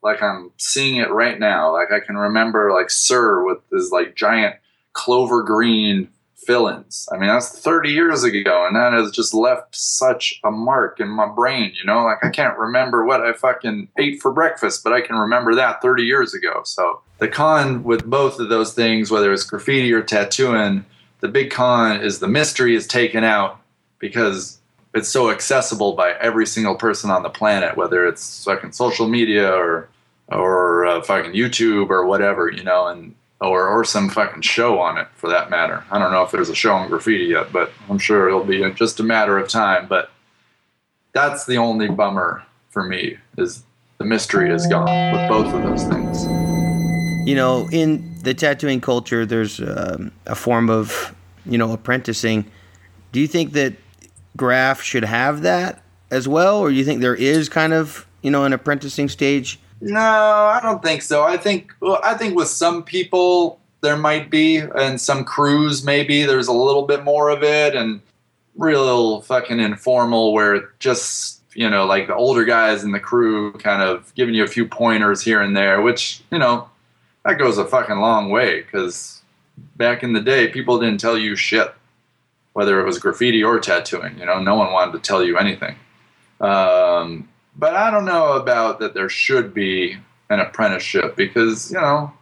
[0.05, 1.73] like I'm seeing it right now.
[1.73, 4.57] Like I can remember like Sir with his like giant
[4.93, 6.11] clover green
[6.47, 7.09] fill-ins.
[7.13, 11.09] I mean, that's 30 years ago, and that has just left such a mark in
[11.09, 11.73] my brain.
[11.75, 15.17] You know, like I can't remember what I fucking ate for breakfast, but I can
[15.17, 16.63] remember that 30 years ago.
[16.65, 20.85] So the con with both of those things, whether it's graffiti or tattooing,
[21.21, 23.61] the big con is the mystery is taken out
[23.99, 24.61] because
[24.95, 29.53] it's so accessible by every single person on the planet, whether it's fucking social media
[29.53, 29.89] or
[30.29, 34.99] or uh, fucking YouTube or whatever, you know, and or or some fucking show on
[34.99, 35.85] it for that matter.
[35.91, 38.71] I don't know if there's a show on graffiti yet, but I'm sure it'll be
[38.73, 39.87] just a matter of time.
[39.87, 40.11] But
[41.13, 43.63] that's the only bummer for me is
[43.99, 46.25] the mystery is gone with both of those things.
[47.27, 51.15] You know, in the tattooing culture, there's um, a form of
[51.47, 52.51] you know apprenticing.
[53.13, 53.75] Do you think that
[54.37, 58.31] Graf should have that as well, or do you think there is kind of you
[58.31, 59.59] know an apprenticing stage?
[59.81, 61.25] No, I don't think so.
[61.25, 66.25] I think well, I think with some people there might be, and some crews maybe
[66.25, 68.01] there's a little bit more of it, and
[68.57, 73.83] real fucking informal where just you know like the older guys in the crew kind
[73.83, 76.69] of giving you a few pointers here and there, which you know
[77.25, 79.23] that goes a fucking long way because
[79.77, 81.75] back in the day people didn't tell you shit
[82.55, 84.19] whether it was graffiti or tattooing.
[84.19, 85.77] You know, no one wanted to tell you anything.
[86.41, 89.97] Um, but I don't know about that there should be
[90.31, 92.13] an apprenticeship because, you know,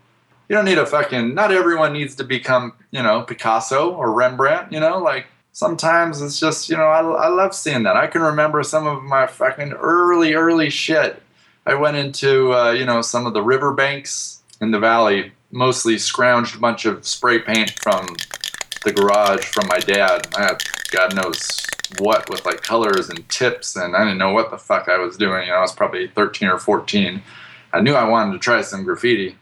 [0.48, 4.72] you don't need a fucking, not everyone needs to become, you know, Picasso or Rembrandt,
[4.72, 7.96] you know, like sometimes it's just, you know, I, I love seeing that.
[7.96, 11.22] I can remember some of my fucking early, early shit.
[11.64, 16.56] I went into, uh, you know, some of the riverbanks in the valley, mostly scrounged
[16.56, 18.16] a bunch of spray paint from
[18.84, 20.26] the garage from my dad.
[20.36, 21.66] I had God knows
[21.98, 25.16] what with like colors and tips, and I didn't know what the fuck I was
[25.16, 25.46] doing.
[25.46, 27.22] You know, I was probably 13 or 14.
[27.72, 29.36] I knew I wanted to try some graffiti.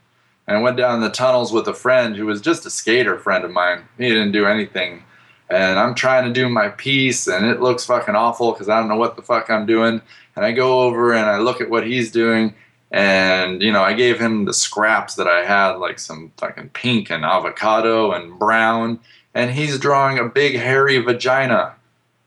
[0.47, 3.45] And I went down the tunnels with a friend who was just a skater friend
[3.45, 3.85] of mine.
[3.99, 5.05] He didn't do anything.
[5.49, 8.89] And I'm trying to do my piece, and it looks fucking awful because I don't
[8.89, 10.01] know what the fuck I'm doing.
[10.37, 12.55] And I go over and I look at what he's doing,
[12.91, 17.11] and you know i gave him the scraps that i had like some fucking pink
[17.11, 18.99] and avocado and brown
[19.35, 21.75] and he's drawing a big hairy vagina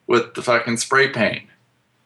[0.08, 1.44] with the fucking spray paint.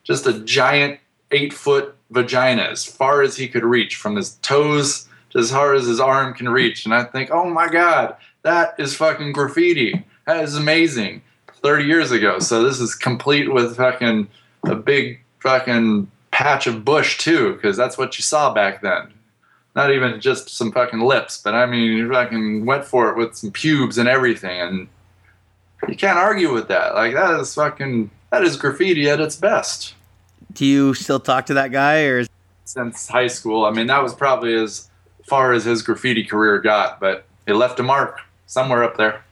[0.04, 5.08] Just a giant eight foot vagina as far as he could reach from his toes
[5.30, 6.84] to as far as his arm can reach.
[6.84, 10.04] And I think, oh my God, that is fucking graffiti.
[10.26, 11.22] That is amazing.
[11.62, 12.38] 30 years ago.
[12.38, 14.28] So this is complete with fucking
[14.64, 19.12] a big fucking patch of bush too, because that's what you saw back then.
[19.74, 23.36] Not even just some fucking lips, but I mean, you fucking went for it with
[23.36, 24.60] some pubes and everything.
[24.60, 24.88] And
[25.86, 26.94] you can't argue with that.
[26.94, 29.94] Like, that is fucking, that is graffiti at its best.
[30.52, 32.24] Do you still talk to that guy, or
[32.68, 33.64] since high school.
[33.64, 34.90] I mean, that was probably as
[35.26, 39.24] far as his graffiti career got, but it left a mark somewhere up there.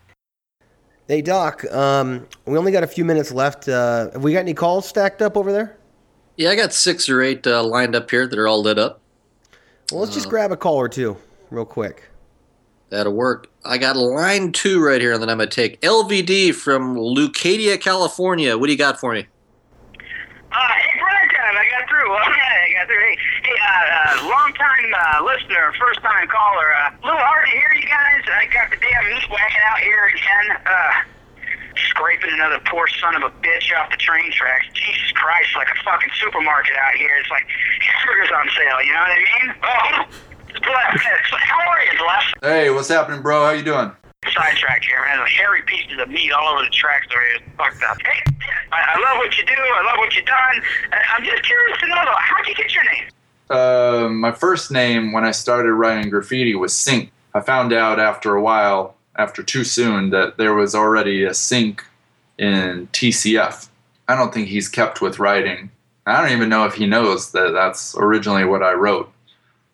[1.06, 3.68] Hey Doc, um, we only got a few minutes left.
[3.68, 5.76] Uh, have we got any calls stacked up over there?
[6.36, 9.00] Yeah, I got six or eight uh, lined up here that are all lit up.
[9.92, 11.16] Well, let's just grab a call or two
[11.50, 12.02] real quick.
[12.88, 13.50] That'll work.
[13.64, 17.80] I got a line two right here, and then I'm gonna take LVD from Leucadia,
[17.80, 18.56] California.
[18.56, 19.26] What do you got for me?
[20.52, 22.10] Uh, hey, Brian, I got through.
[22.14, 23.02] Right, I got through.
[23.02, 26.70] Hey, hey uh, uh, long time uh, listener, first time caller.
[26.74, 28.22] Uh, a little hard to hear you guys.
[28.30, 30.46] I got the damn meat wagon out here again.
[30.64, 30.92] Uh,
[31.90, 34.66] scraping another poor son of a bitch off the train tracks.
[34.72, 37.16] Jesus Christ, like a fucking supermarket out here.
[37.18, 37.46] It's like
[37.82, 38.78] hamburgers on sale.
[38.80, 39.48] You know what I mean?
[39.66, 40.25] Oh.
[40.62, 42.24] How are you, Bless?
[42.42, 43.44] Hey, what's happening, bro?
[43.44, 43.92] How you doing?
[44.34, 45.24] sidetracked here, man.
[45.26, 47.96] Hairy pieces of meat all over the tracks are fucked up.
[48.02, 48.22] Hey,
[48.72, 49.54] I, I love what you do.
[49.54, 50.62] I love what you've done.
[51.16, 53.04] I'm just curious to know though, how'd you get your name?
[53.48, 57.12] Uh, my first name when I started writing graffiti was Sink.
[57.34, 61.84] I found out after a while, after too soon, that there was already a Sink
[62.38, 63.68] in TCF.
[64.08, 65.70] I don't think he's kept with writing.
[66.06, 69.12] I don't even know if he knows that that's originally what I wrote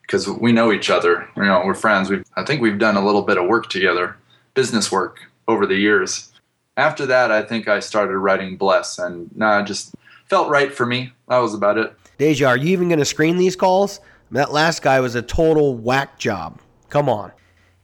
[0.03, 1.29] because we know each other.
[1.37, 2.11] You know, we're friends.
[2.11, 4.17] We I think we've done a little bit of work together,
[4.55, 6.31] business work over the years.
[6.77, 9.95] After that, I think I started writing Bless, and nah, it just
[10.27, 11.13] felt right for me.
[11.29, 11.95] That was about it.
[12.19, 14.01] Deja, are you even going to screen these calls?
[14.31, 16.61] That last guy was a total whack job.
[16.89, 17.33] Come on.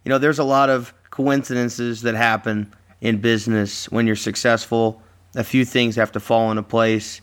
[0.04, 5.02] You know, there's a lot of coincidences that happen in business when you're successful.
[5.34, 7.20] A few things have to fall into place.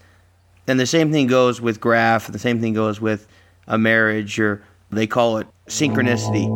[0.68, 3.28] And the same thing goes with graf, the same thing goes with
[3.68, 4.64] a marriage, or
[4.96, 6.48] they call it synchronicity.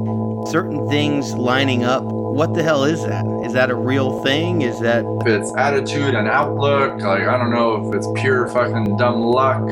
[0.48, 2.04] Certain things lining up.
[2.04, 3.26] What the hell is that?
[3.46, 4.62] Is that a real thing?
[4.62, 8.98] Is that If it's attitude and outlook, like I don't know if it's pure fucking
[8.98, 9.64] dumb luck.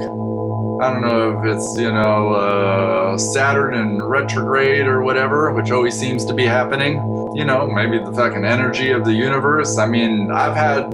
[0.80, 5.98] I don't know if it's you know uh, Saturn in retrograde or whatever, which always
[5.98, 6.96] seems to be happening.
[7.36, 9.78] You know, maybe the fucking energy of the universe.
[9.78, 10.86] I mean, I've had,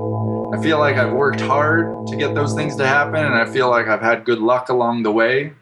[0.53, 3.69] I feel like I've worked hard to get those things to happen, and I feel
[3.69, 5.53] like I've had good luck along the way.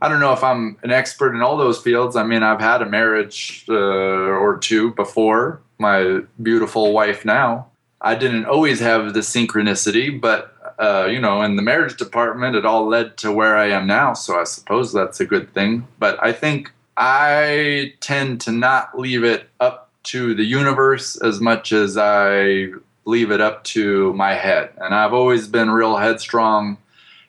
[0.00, 2.16] I don't know if I'm an expert in all those fields.
[2.16, 7.66] I mean, I've had a marriage uh, or two before my beautiful wife now.
[8.00, 12.64] I didn't always have the synchronicity, but uh, you know, in the marriage department, it
[12.64, 14.14] all led to where I am now.
[14.14, 15.86] So I suppose that's a good thing.
[15.98, 21.72] But I think I tend to not leave it up to the universe as much
[21.72, 22.70] as I
[23.04, 24.70] leave it up to my head.
[24.78, 26.78] And I've always been real headstrong.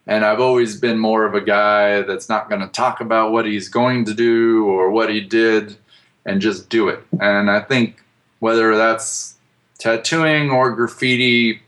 [0.08, 3.46] And I've always been more of a guy that's not going to talk about what
[3.46, 5.78] he's going to do or what he did
[6.26, 7.04] and just do it.
[7.20, 8.04] And I think
[8.40, 9.38] whether that's
[9.78, 11.62] tattooing or graffiti,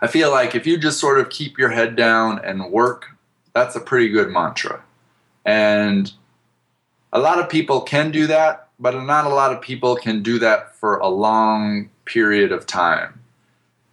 [0.00, 3.06] I feel like if you just sort of keep your head down and work,
[3.52, 4.82] that's a pretty good mantra.
[5.44, 6.12] And
[7.12, 10.38] a lot of people can do that, but not a lot of people can do
[10.38, 13.20] that for a long period of time.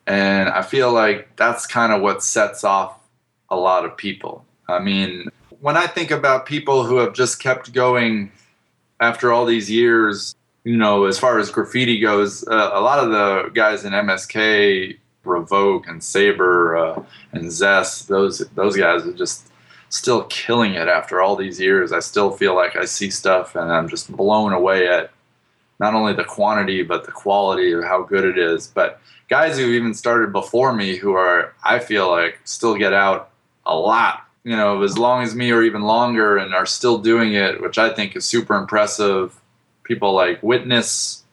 [0.05, 2.97] And I feel like that's kind of what sets off
[3.49, 4.45] a lot of people.
[4.67, 5.29] I mean,
[5.61, 8.31] when I think about people who have just kept going
[8.99, 13.11] after all these years, you know, as far as graffiti goes, uh, a lot of
[13.11, 19.49] the guys in MSK, Revok and Saber uh, and Zest, those those guys are just
[19.89, 21.91] still killing it after all these years.
[21.91, 25.11] I still feel like I see stuff and I'm just blown away at
[25.79, 28.67] not only the quantity but the quality of how good it is.
[28.67, 33.31] But guys who even started before me who are I feel like still get out
[33.67, 37.33] a lot, you know, as long as me or even longer and are still doing
[37.33, 39.39] it, which I think is super impressive.
[39.83, 41.23] People like Witness,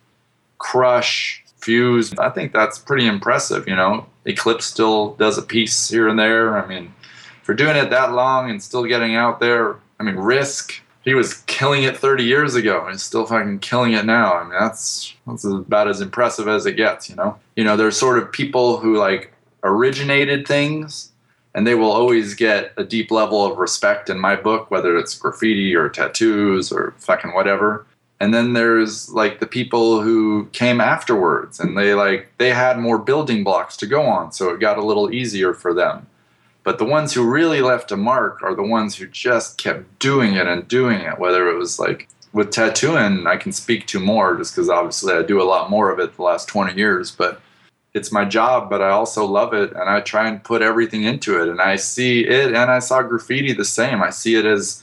[0.58, 2.12] Crush, Fuse.
[2.18, 4.06] I think that's pretty impressive, you know.
[4.26, 6.58] Eklips still does a piece here and there.
[6.58, 6.92] I mean,
[7.42, 11.34] for doing it that long and still getting out there, I mean, Risk, he was
[11.42, 14.34] killing it 30 years ago and still fucking killing it now.
[14.34, 17.38] I mean, that's that's about as impressive as it gets, you know.
[17.56, 19.32] You know, there's sort of people who like
[19.62, 21.12] originated things
[21.54, 25.16] and they will always get a deep level of respect in my book, whether it's
[25.16, 27.86] graffiti or tattoos or fucking whatever.
[28.20, 32.98] And then there's like the people who came afterwards and they like they had more
[32.98, 36.06] building blocks to go on, so it got a little easier for them.
[36.62, 40.34] But the ones who really left a mark are the ones who just kept doing
[40.34, 41.18] it and doing it.
[41.18, 45.22] Whether it was like with tattooing, I can speak to more just because obviously I
[45.22, 47.10] do a lot more of it the last 20 years.
[47.10, 47.40] But
[47.94, 51.40] it's my job, but I also love it and I try and put everything into
[51.40, 51.48] it.
[51.48, 54.02] And I see it and I saw graffiti the same.
[54.02, 54.82] I see it as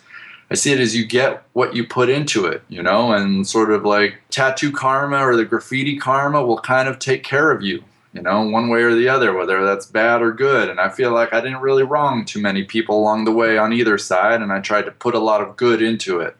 [0.49, 3.72] I see it as you get what you put into it, you know, and sort
[3.72, 7.84] of like tattoo karma or the graffiti karma will kind of take care of you,
[8.14, 10.70] you know, one way or the other, whether that's bad or good.
[10.70, 13.72] And I feel like I didn't really wrong too many people along the way on
[13.72, 16.36] either side, and I tried to put a lot of good into it.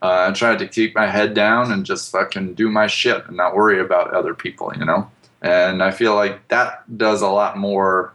[0.00, 3.36] Uh, I tried to keep my head down and just fucking do my shit and
[3.36, 5.10] not worry about other people, you know?
[5.42, 8.12] And I feel like that does a lot more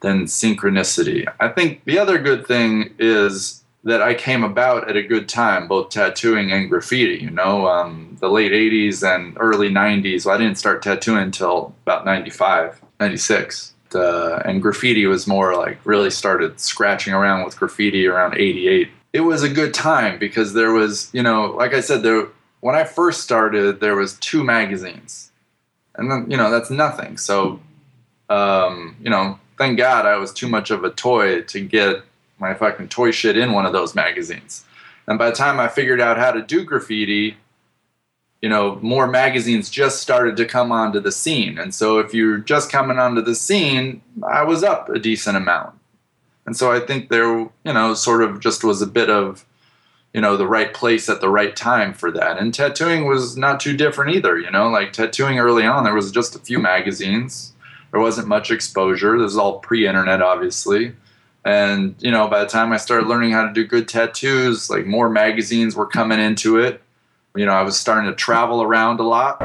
[0.00, 1.26] than synchronicity.
[1.40, 5.68] I think the other good thing is that I came about at a good time,
[5.68, 7.22] both tattooing and graffiti.
[7.22, 10.26] You know, um, the late 80s and early 90s.
[10.26, 13.74] Well, I didn't start tattooing until about 95, 96.
[13.94, 18.90] Uh, and graffiti was more like really started scratching around with graffiti around 88.
[19.14, 22.28] It was a good time because there was, you know, like I said, there
[22.60, 25.27] when I first started, there was two magazines,
[25.98, 27.18] and then you know that's nothing.
[27.18, 27.60] So,
[28.30, 32.02] um, you know, thank God I was too much of a toy to get
[32.38, 34.64] my fucking toy shit in one of those magazines.
[35.06, 37.36] And by the time I figured out how to do graffiti,
[38.40, 41.58] you know, more magazines just started to come onto the scene.
[41.58, 45.74] And so if you're just coming onto the scene, I was up a decent amount.
[46.46, 49.44] And so I think there, you know, sort of just was a bit of,
[50.14, 52.38] you know, the right place at the right time for that.
[52.38, 56.10] And tattooing was not too different either, you know, like tattooing early on, there was
[56.10, 57.52] just a few magazines.
[57.92, 59.18] There wasn't much exposure.
[59.18, 60.94] This is all pre internet, obviously.
[61.44, 64.86] And, you know, by the time I started learning how to do good tattoos, like
[64.86, 66.82] more magazines were coming into it.
[67.34, 69.40] You know, I was starting to travel around a lot.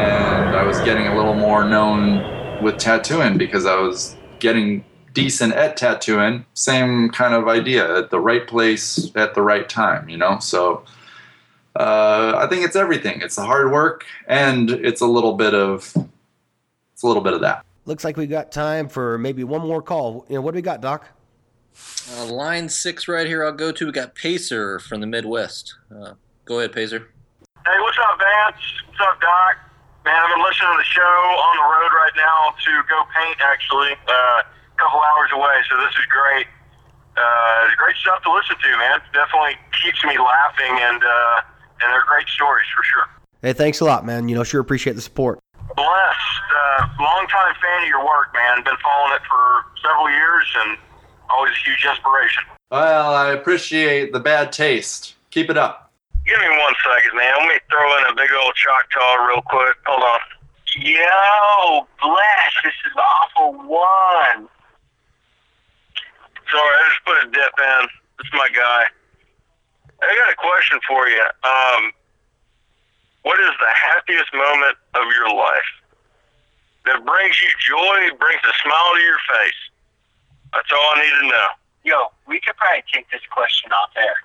[0.00, 4.84] And I was getting a little more known with tattooing because I was getting
[5.18, 6.46] decent at tattooing.
[6.54, 10.38] Same kind of idea at the right place at the right time, you know?
[10.38, 10.84] So
[11.74, 13.20] uh, I think it's everything.
[13.20, 15.92] It's the hard work and it's a little bit of
[16.92, 17.64] it's a little bit of that.
[17.84, 20.24] Looks like we got time for maybe one more call.
[20.28, 21.04] You know, what do we got, Doc?
[22.12, 23.44] Uh, line six right here.
[23.44, 23.86] I'll go to.
[23.86, 25.74] We got Pacer from the Midwest.
[25.90, 26.14] Uh,
[26.44, 27.08] go ahead, Pacer.
[27.66, 28.62] Hey, what's up, Vance?
[28.86, 29.56] What's up, Doc?
[30.04, 31.16] Man, I've been listening to the show
[31.48, 35.76] on the road right now to go paint, actually, uh, a couple hours away, so
[35.76, 36.46] this is great.
[37.16, 39.00] Uh, it's great stuff to listen to, man.
[39.12, 43.06] Definitely keeps me laughing, and uh, and they're great stories for sure.
[43.42, 44.28] Hey, thanks a lot, man.
[44.28, 45.40] You know, sure appreciate the support.
[45.76, 46.46] Blessed.
[46.48, 48.64] Uh, longtime fan of your work, man.
[48.64, 50.78] Been following it for several years, and
[51.28, 52.44] always a huge inspiration.
[52.70, 55.14] Well, I appreciate the bad taste.
[55.30, 55.92] Keep it up.
[56.24, 57.34] Give me one second, man.
[57.38, 59.76] Let me throw in a big old Choctaw real quick.
[59.86, 60.20] Hold on.
[60.76, 62.52] Yo, bless.
[62.62, 64.48] This is awful one.
[66.50, 67.82] Sorry, I just put a dip in.
[68.18, 68.84] This is my guy.
[70.00, 71.24] I got a question for you.
[71.44, 71.92] Um,
[73.22, 75.70] what is the happiest moment of your life
[76.86, 79.60] that brings you joy, brings a smile to your face?
[80.52, 81.48] That's all I need to know.
[81.84, 81.96] Yo,
[82.26, 84.16] we could probably take this question off air.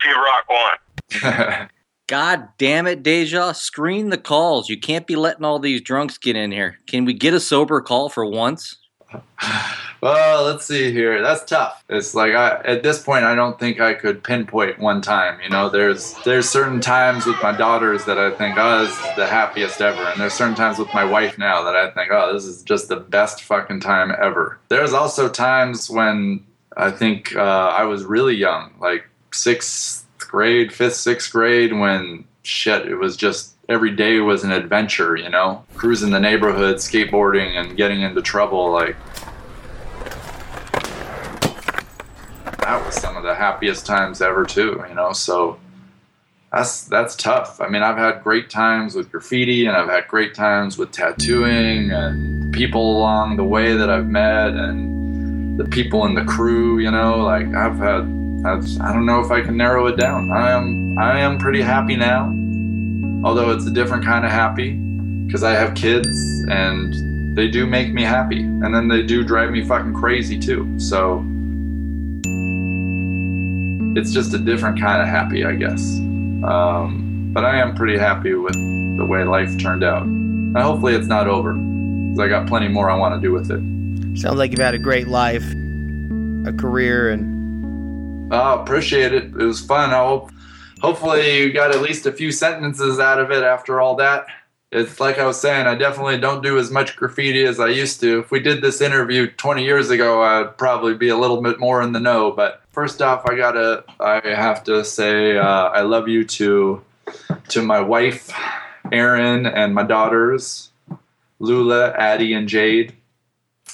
[0.00, 1.68] P Rock one.
[2.06, 3.52] God damn it, Deja.
[3.52, 4.68] Screen the calls.
[4.68, 6.78] You can't be letting all these drunks get in here.
[6.86, 8.78] Can we get a sober call for once?
[10.00, 11.20] Well, let's see here.
[11.22, 11.82] That's tough.
[11.88, 15.40] It's like I, at this point, I don't think I could pinpoint one time.
[15.40, 19.16] You know, there's there's certain times with my daughters that I think, oh, this is
[19.16, 22.32] the happiest ever, and there's certain times with my wife now that I think, oh,
[22.32, 24.60] this is just the best fucking time ever.
[24.68, 26.44] There's also times when
[26.76, 32.86] I think uh, I was really young, like sixth grade, fifth, sixth grade, when shit,
[32.86, 35.16] it was just every day was an adventure.
[35.16, 38.96] You know, cruising the neighborhood, skateboarding, and getting into trouble, like.
[42.68, 45.58] that was some of the happiest times ever too you know so
[46.52, 50.34] that's that's tough i mean i've had great times with graffiti and i've had great
[50.34, 56.14] times with tattooing and people along the way that i've met and the people in
[56.14, 58.02] the crew you know like i've had
[58.44, 61.62] I've, i don't know if i can narrow it down i am i am pretty
[61.62, 62.30] happy now
[63.24, 64.74] although it's a different kind of happy
[65.26, 66.08] because i have kids
[66.50, 70.78] and they do make me happy and then they do drive me fucking crazy too
[70.78, 71.24] so
[73.98, 75.98] it's just a different kind of happy, I guess.
[76.44, 80.02] Um, but I am pretty happy with the way life turned out.
[80.02, 83.50] And hopefully it's not over, because I got plenty more I want to do with
[83.50, 83.60] it.
[84.18, 85.44] Sounds like you've had a great life,
[86.46, 88.32] a career, and.
[88.32, 89.24] Oh, appreciate it.
[89.24, 89.90] It was fun.
[89.90, 90.30] I hope,
[90.80, 94.26] hopefully you got at least a few sentences out of it after all that.
[94.70, 98.00] it's like I was saying, I definitely don't do as much graffiti as I used
[98.00, 98.20] to.
[98.20, 101.82] If we did this interview 20 years ago, I'd probably be a little bit more
[101.82, 102.30] in the know.
[102.32, 106.84] But first off, I gotta, I have to say, uh, I love you to,
[107.48, 108.30] to my wife,
[108.92, 110.70] Erin, and my daughters,
[111.38, 112.94] Lula, Addie, and Jade.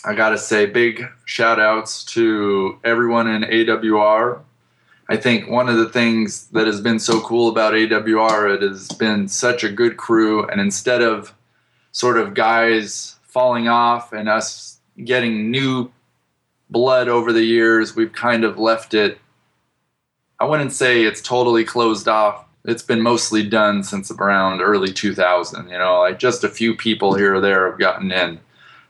[0.05, 4.41] I gotta say, big shout outs to everyone in AWR.
[5.09, 8.89] I think one of the things that has been so cool about AWR, it has
[8.89, 10.47] been such a good crew.
[10.49, 11.35] And instead of
[11.93, 15.91] sort of guys falling off and us getting new
[16.71, 19.19] blood over the years, we've kind of left it.
[20.41, 22.47] I wouldn't say it's totally closed off.
[22.65, 25.69] It's been mostly done since around early 2000.
[25.69, 28.41] You know, like just a few people here or there have gotten in.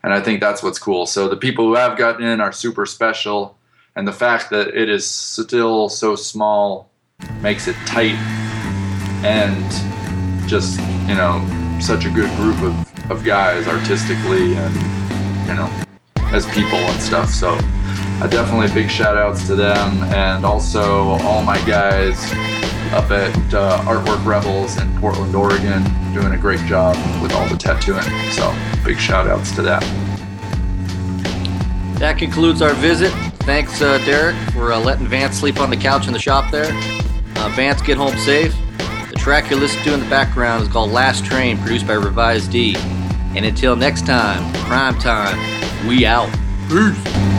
[0.05, 1.07] And I think that's what's cool.
[1.07, 3.57] So the people who have gotten in are super special
[3.97, 6.91] and the fact that it is still so small
[7.41, 8.17] makes it tight
[9.25, 11.41] and just you know
[11.81, 14.75] such a good group of, of guys artistically and
[15.47, 15.71] you know
[16.33, 17.31] as people and stuff.
[17.31, 17.57] So
[18.21, 22.19] uh, definitely big shout outs to them and also all my guys
[22.93, 25.83] up at uh, artwork rebels in portland oregon
[26.13, 28.03] doing a great job with all the tattooing.
[28.33, 29.83] So big shout outs to that.
[31.99, 33.13] That concludes our visit.
[33.45, 36.73] Thanks, uh, Derek, for uh, letting Vance sleep on the couch in the shop there.
[37.37, 38.57] Uh, Vance, get home safe.
[39.11, 42.51] The track you're listening to in the background is called Last Train, produced by Revised
[42.51, 42.75] D.
[43.37, 45.39] And until next time, prime time,
[45.87, 46.31] we out.
[46.69, 47.34] Peace.